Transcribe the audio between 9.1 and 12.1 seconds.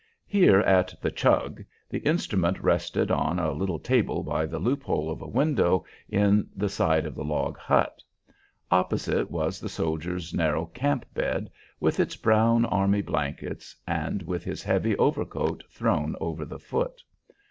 it was the soldier's narrow camp bed with